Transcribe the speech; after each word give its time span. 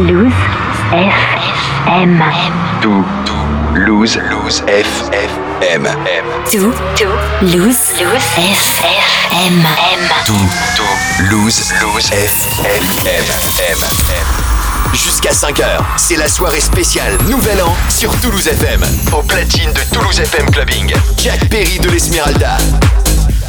Lose 0.00 0.32
FM. 0.92 2.22
To 2.80 3.04
lose 3.84 4.16
lose 4.16 4.62
F 4.66 5.10
F 5.12 5.30
M 5.60 5.84
M. 5.84 6.24
To 6.50 6.72
lose 7.44 7.92
FM. 8.00 8.54
To 10.24 10.36
to 10.76 10.86
lose 11.30 11.60
lose 11.82 12.08
F 12.08 12.34
F 12.64 13.04
M 13.04 13.26
M 13.60 13.76
M. 14.08 14.94
Jusqu'à 14.94 15.32
5h, 15.32 15.82
c'est 15.98 16.16
la 16.16 16.28
soirée 16.28 16.60
spéciale 16.60 17.18
Nouvel 17.28 17.60
An 17.60 17.76
sur 17.90 18.10
Toulouse 18.20 18.48
FM. 18.48 18.82
Au 19.12 19.22
platine 19.22 19.70
de 19.74 19.80
Toulouse 19.94 20.18
FM 20.18 20.50
Clubbing. 20.50 20.94
Jack 21.18 21.46
Perry 21.50 21.78
de 21.78 21.90
l'Esmeralda. 21.90 22.56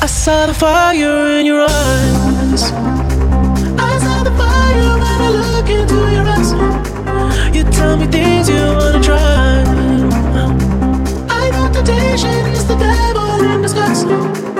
I 0.04 0.08
saw 0.08 0.48
the 0.48 0.54
fire 0.54 1.40
in 1.40 1.46
your 1.46 1.66
eyes. 1.66 2.74
Look 5.32 5.70
into 5.70 5.96
your 6.16 6.26
eyes. 6.28 6.52
You 7.56 7.64
tell 7.64 7.98
me 7.98 8.08
things 8.08 8.50
you 8.50 8.62
wanna 8.80 9.02
try. 9.02 9.64
I 11.30 11.50
know 11.52 11.72
temptation 11.74 12.46
is 12.56 12.68
the 12.68 12.76
devil 12.76 13.44
in 13.52 13.62
disguise. 13.62 14.51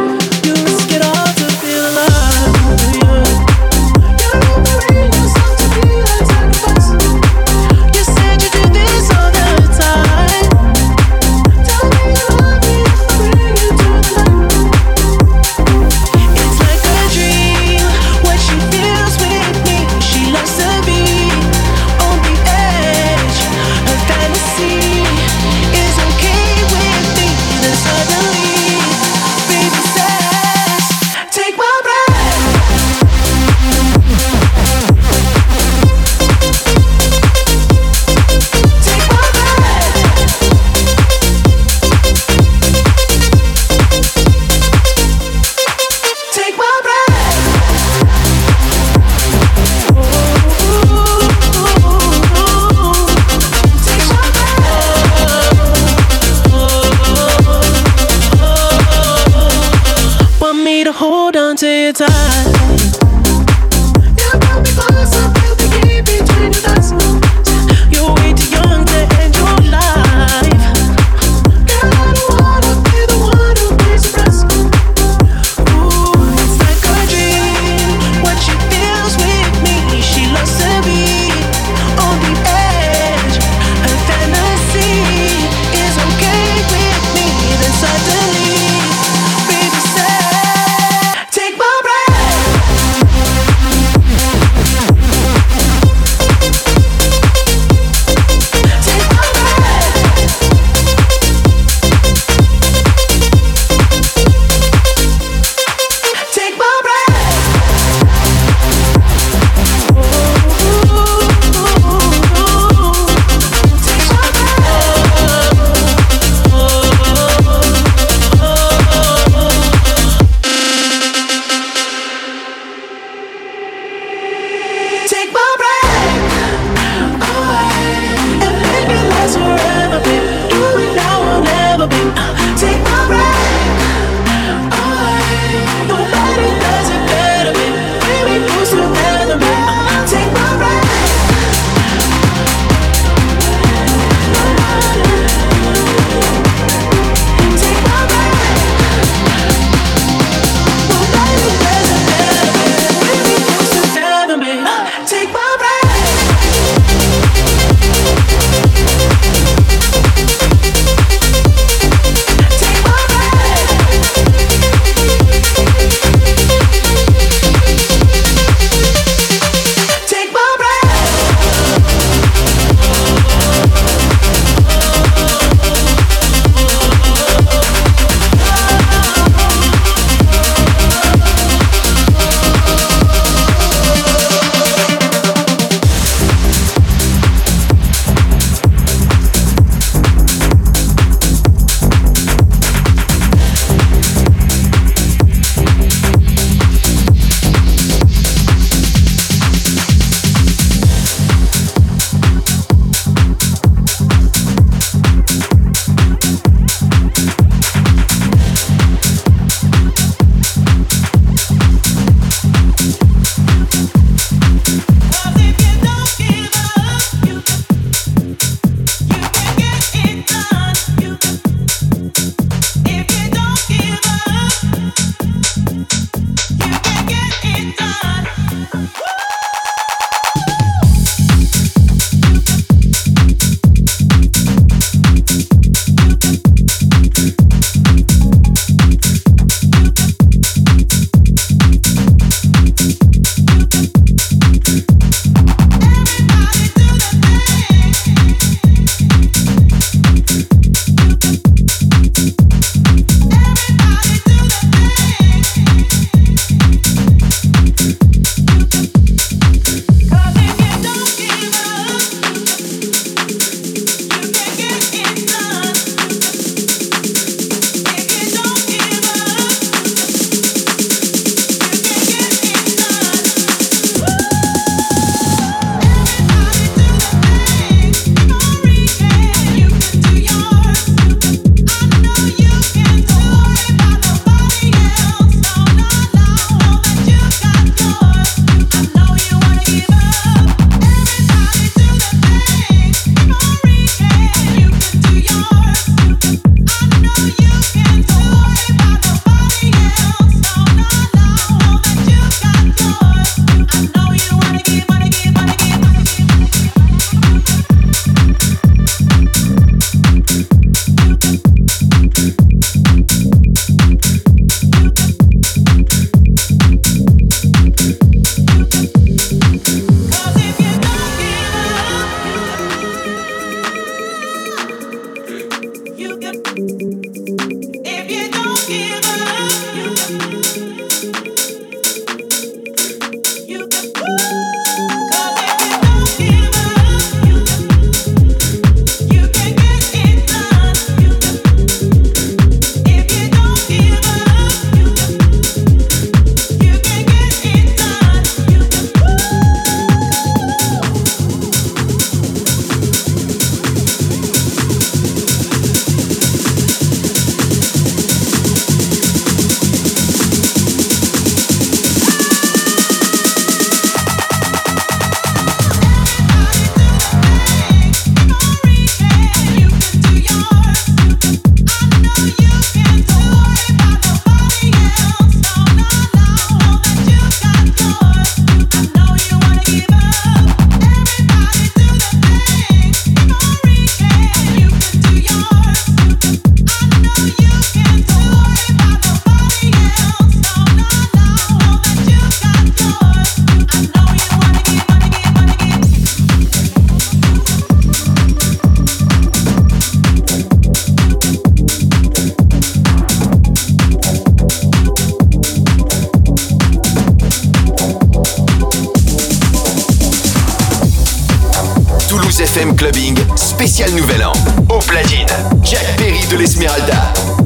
FM 412.54 412.76
Clubbing, 412.76 413.18
spécial 413.38 413.90
Nouvel 413.92 414.26
An. 414.26 414.34
Au 414.68 414.80
platine, 414.80 415.26
Jack 415.64 415.96
Perry 415.96 416.28
de 416.28 416.36
l'Esmeralda. 416.36 417.41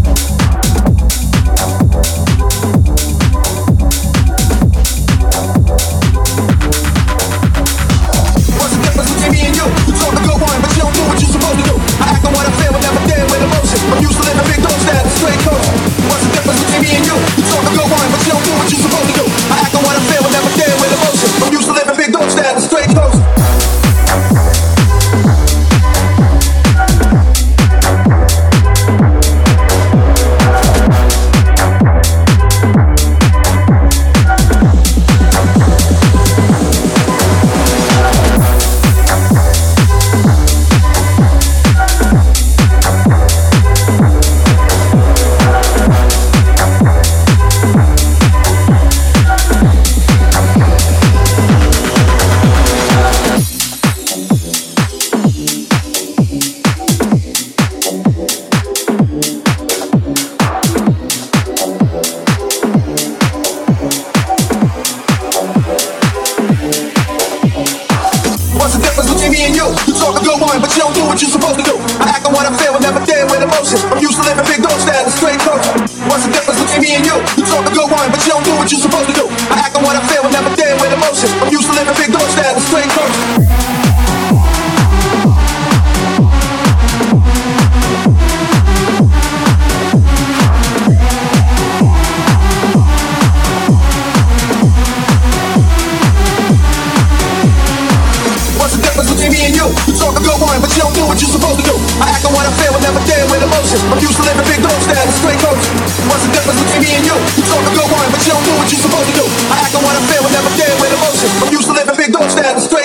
straight 105.25 105.41
roads. 105.41 105.65
What's 106.05 106.21
the 106.21 106.33
difference 106.37 106.61
between 106.61 106.81
me 106.85 106.91
and 107.01 107.05
you? 107.09 107.17
You 107.33 107.43
talk 107.49 107.65
a 107.65 107.73
good 107.73 107.89
one, 107.89 108.05
but 108.13 108.21
you 108.21 108.29
don't 108.29 108.45
do 108.45 108.53
what 108.61 108.69
you're 108.69 108.85
supposed 108.85 109.09
to 109.09 109.15
do. 109.17 109.25
I 109.49 109.57
act 109.65 109.73
on 109.73 109.81
what 109.81 109.97
I 109.97 110.01
feel, 110.05 110.21
but 110.21 110.31
never 110.37 110.51
deal 110.53 110.75
with 110.77 110.93
emotion. 110.93 111.29
I'm 111.41 111.49
used 111.49 111.65
to 111.65 111.73
living 111.73 111.97
big 111.97 112.13
doors, 112.13 112.35
down 112.37 112.53
the 112.53 112.61
straight. 112.61 112.84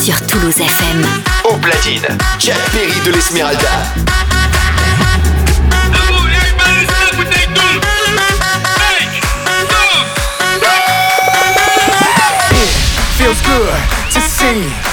sur 0.00 0.20
Toulouse 0.26 0.58
FM. 0.58 1.06
Au 1.44 1.56
platine, 1.56 2.02
Jack 2.38 2.58
Perry 2.72 3.00
de 3.04 3.12
l'Esmeralda. 3.12 3.84
Feels 13.16 13.40
good 13.42 13.78
to 14.12 14.20
see 14.20 14.91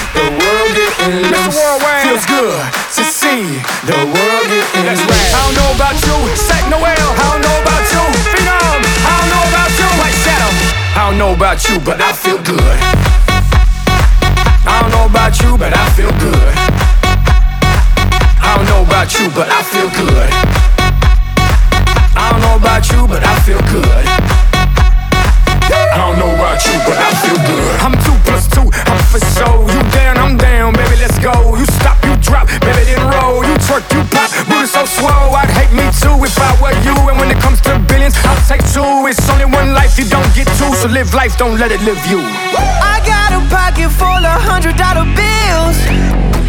live 41.10 41.14
life, 41.14 41.36
don't 41.36 41.58
let 41.58 41.72
it 41.72 41.80
live 41.82 41.98
you. 42.06 42.20
I 42.20 43.00
got 43.04 43.32
a 43.32 43.40
pocket 43.50 43.90
full 43.90 44.06
of 44.06 44.40
hundred 44.42 44.76
dollar 44.76 45.04
bills. 45.18 45.78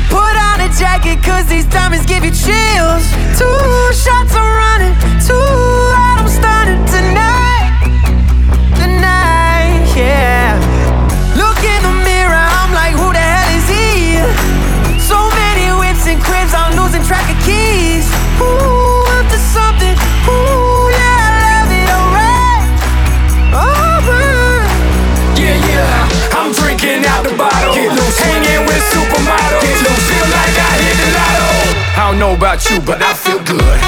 Put 0.10 0.36
on 0.38 0.62
a 0.62 0.69
jacket, 0.78 1.24
cause 1.24 1.45
these 1.47 1.65
diamonds 1.65 2.06
give 2.06 2.24
you 2.24 2.32
chills. 2.32 3.04
Two 3.38 3.93
shots 3.93 4.20
know 32.32 32.38
about 32.38 32.63
you, 32.70 32.80
but 32.80 33.02
I 33.02 33.13
feel 33.13 33.39
good. 33.44 33.80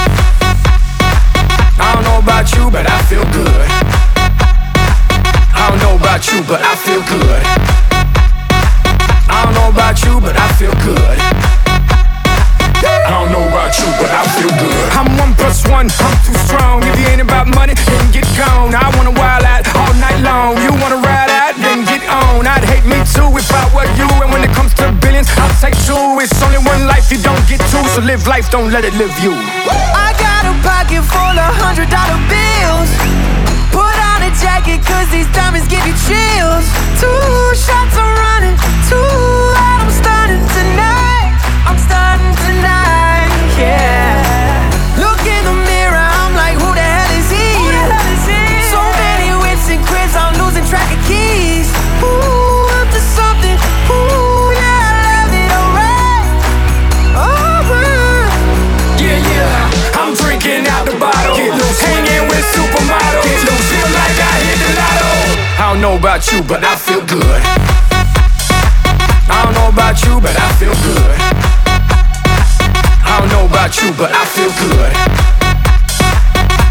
I 1.79 1.95
don't 1.95 2.03
know 2.03 2.19
about 2.19 2.51
you, 2.51 2.69
but 2.69 2.83
I 2.89 2.99
feel 3.07 3.23
good. 3.31 3.67
I 5.55 5.69
don't 5.69 5.79
know 5.79 5.95
about 5.95 6.27
you, 6.27 6.43
but 6.43 6.59
I 6.59 6.75
feel 6.75 6.99
good. 7.07 7.41
I 9.31 9.47
don't 9.47 9.55
know 9.55 9.69
about 9.71 9.95
you, 10.03 10.19
but 10.19 10.35
I 10.35 10.47
feel 10.59 10.75
good. 10.83 11.17
I 12.83 13.09
don't 13.15 13.31
know 13.31 13.47
about 13.47 13.71
you, 13.79 13.87
but 13.95 14.11
I 14.11 14.27
feel 14.35 14.51
good. 14.59 14.85
I'm 14.91 15.07
one 15.15 15.33
plus 15.39 15.63
one, 15.67 15.87
I'm 15.87 16.15
too 16.27 16.35
strong. 16.43 16.83
If 16.83 16.99
you 16.99 17.07
ain't 17.15 17.21
about 17.23 17.47
money, 17.47 17.75
then 17.75 18.11
get 18.11 18.27
gone. 18.35 18.75
I 18.75 18.91
wanna 18.99 19.15
wild 19.15 19.47
out 19.47 19.63
all 19.71 19.93
night 20.03 20.19
long. 20.19 20.59
You 20.59 20.75
wanna 20.83 20.99
ride 20.99 21.31
out, 21.31 21.55
then 21.63 21.85
get 21.87 22.03
on. 22.11 22.43
I'd 22.43 22.65
hate 22.67 22.83
me 22.83 22.99
too 23.07 23.31
if 23.39 23.47
I 23.55 23.63
were 23.71 23.87
you. 23.95 24.07
And 24.19 24.31
when 24.35 24.43
it 24.43 24.51
comes 24.51 24.73
to 24.82 24.82
win. 25.23 25.39
I'll 25.39 25.61
take 25.61 25.75
two. 25.85 26.19
It's 26.19 26.41
only 26.43 26.57
one 26.57 26.87
life 26.87 27.11
you 27.11 27.21
don't 27.21 27.47
get 27.47 27.59
two, 27.71 27.83
so 27.89 28.01
live 28.01 28.27
life, 28.27 28.49
don't 28.49 28.71
let 28.71 28.85
it 28.85 28.93
live 28.93 29.13
you. 29.19 29.33
I 29.33 30.13
got 30.19 30.45
a 30.45 30.53
pocket 30.63 31.03
full 31.03 31.37
of 31.39 31.53
hundred 31.59 31.89
dollar 31.89 32.19
bills. 32.27 32.89
Put 33.71 33.95
on 34.11 34.23
a 34.23 34.31
jacket, 34.37 34.85
cause 34.85 35.09
these 35.11 35.27
diamonds 35.33 35.67
give 35.67 35.85
you 35.85 35.95
chills. 36.07 36.65
Two 36.99 37.55
shots 37.55 37.97
are 37.97 38.13
running, 38.15 38.55
two 38.89 38.97
out, 39.57 39.81
I'm 39.83 39.91
starting 39.91 40.43
tonight. 40.53 41.33
I'm 41.65 41.79
starting 41.79 42.33
tonight, 42.45 43.31
yeah. 43.57 44.52
Know 65.83 65.97
about 65.97 66.31
you, 66.31 66.41
but 66.43 66.63
I 66.63 66.77
feel 66.77 67.01
good. 67.05 67.41
I 69.27 69.43
don't 69.43 69.53
know 69.53 69.67
about 69.67 70.01
you, 70.05 70.15
but 70.21 70.31
I 70.31 70.49
feel 70.55 70.71
good. 70.71 71.17
I 73.03 73.19
don't 73.19 73.27
know 73.27 73.43
about 73.43 73.75
you, 73.75 73.91
but 73.91 74.09
I 74.09 74.23
feel 74.23 74.47
good. 74.63 74.93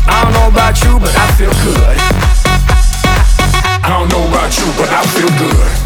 I 0.09 0.23
don't 0.25 0.33
know 0.33 0.49
about 0.49 0.83
you, 0.83 0.99
but 0.99 1.15
I 1.15 1.31
feel 1.37 1.53
good. 1.61 1.97
I 3.85 3.89
don't 3.91 4.09
know 4.09 4.27
about 4.29 4.57
you, 4.57 4.65
but 4.81 4.89
I 4.89 5.05
feel 5.05 5.29
good. 5.37 5.82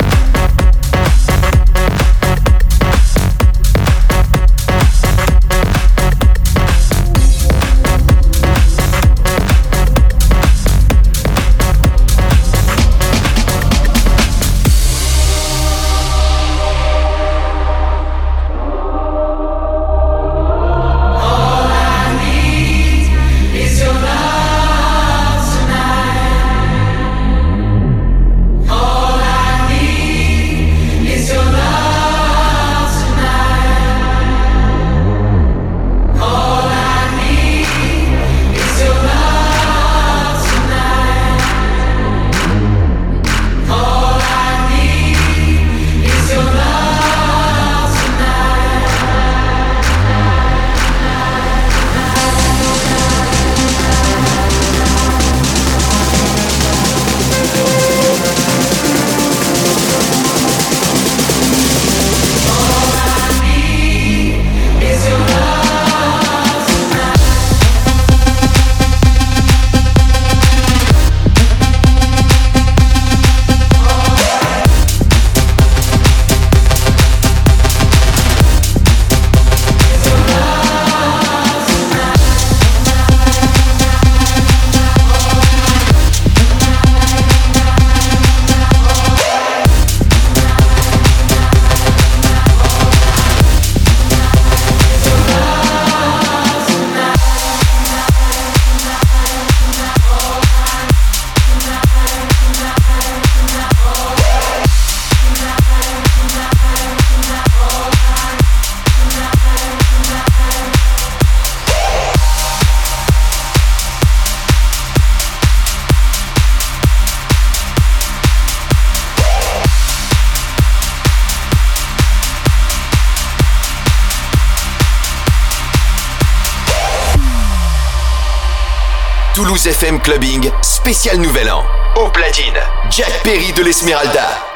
FM 129.78 130.00
Clubbing, 130.00 130.50
spécial 130.62 131.18
Nouvel 131.18 131.50
An. 131.50 131.62
Au 131.96 132.08
platine, 132.08 132.54
Jack 132.88 133.12
Perry 133.22 133.52
de 133.52 133.62
l'Esmeralda. 133.62 134.55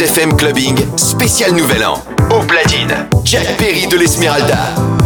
Fm 0.00 0.36
Clubbing, 0.36 0.76
spécial 0.96 1.52
Nouvel 1.54 1.84
An. 1.84 2.00
Au 2.30 2.40
platine, 2.44 3.08
Jack 3.24 3.56
Perry 3.56 3.88
de 3.88 3.96
l'Esmeralda. 3.96 4.97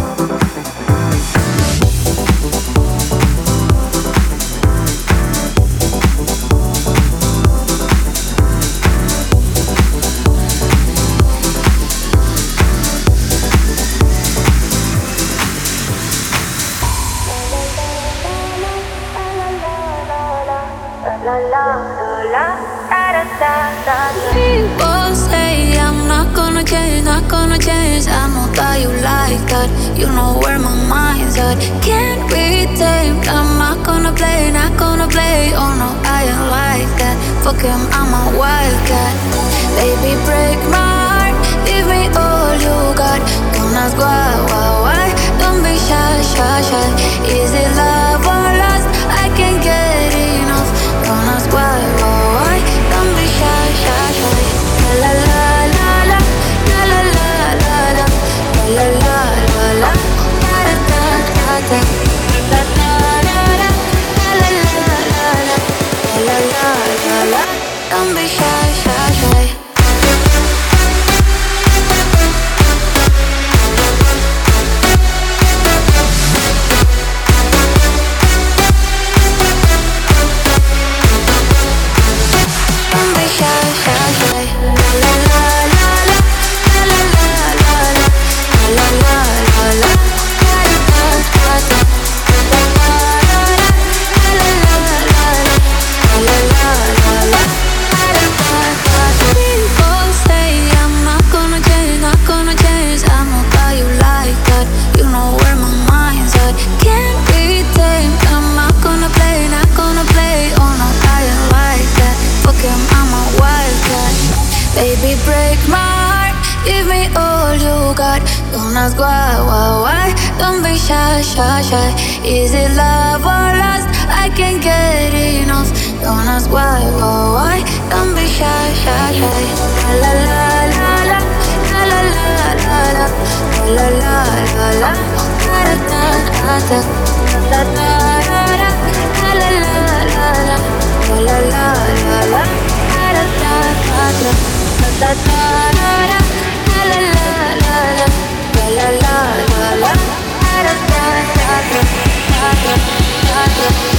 Yeah. 153.55 153.92